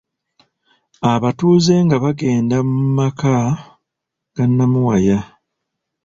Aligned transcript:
Abatuuze 1.13 1.73
nga 1.85 1.95
bagenda 2.03 2.57
mu 2.69 2.79
maka 2.97 3.33
ga 4.35 4.45
Namuwaya. 4.55 5.19